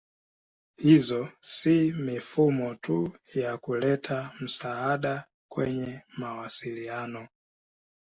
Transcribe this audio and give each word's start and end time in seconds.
Hizo 0.77 1.27
si 1.41 1.93
mifumo 1.93 2.75
tu 2.75 3.13
ya 3.35 3.57
kuleta 3.57 4.31
msaada 4.39 5.27
kwenye 5.51 6.01
mawasiliano. 6.17 7.27